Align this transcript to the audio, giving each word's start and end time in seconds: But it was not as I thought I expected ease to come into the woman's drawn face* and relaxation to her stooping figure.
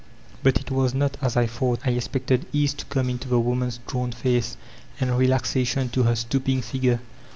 But 0.41 0.57
it 0.59 0.71
was 0.71 0.95
not 0.95 1.15
as 1.21 1.37
I 1.37 1.45
thought 1.45 1.81
I 1.85 1.91
expected 1.91 2.47
ease 2.51 2.73
to 2.73 2.85
come 2.85 3.07
into 3.07 3.27
the 3.29 3.39
woman's 3.39 3.77
drawn 3.85 4.11
face* 4.11 4.57
and 4.99 5.15
relaxation 5.15 5.89
to 5.89 6.01
her 6.01 6.15
stooping 6.15 6.63
figure. 6.63 7.01